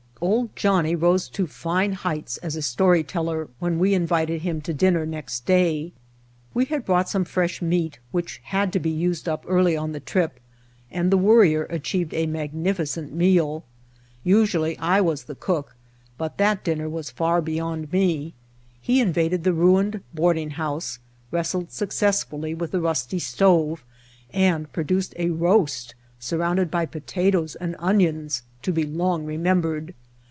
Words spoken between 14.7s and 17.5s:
I was the cook, but that dinner was far